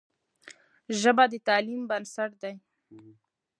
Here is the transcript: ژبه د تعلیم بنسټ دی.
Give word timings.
ژبه 1.01 1.25
د 1.31 1.33
تعلیم 1.47 1.81
بنسټ 1.89 2.31
دی. 2.41 2.53